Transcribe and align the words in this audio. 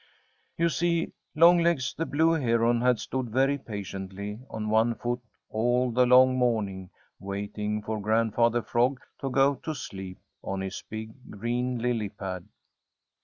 You 0.57 0.69
see 0.69 1.11
Longlegs 1.35 1.93
the 1.93 2.07
Blue 2.07 2.31
Heron 2.31 2.81
had 2.81 2.97
stood 2.99 3.29
very 3.29 3.59
patiently 3.59 4.39
on 4.49 4.67
one 4.71 4.95
foot 4.95 5.19
all 5.47 5.91
the 5.91 6.07
long 6.07 6.35
morning 6.39 6.89
waiting 7.19 7.83
for 7.83 8.01
Grandfather 8.01 8.63
Frog 8.63 8.99
to 9.19 9.29
go 9.29 9.53
to 9.57 9.75
sleep 9.75 10.17
on 10.41 10.61
his 10.61 10.83
big 10.89 11.29
green 11.29 11.77
lily 11.77 12.09
pad. 12.09 12.47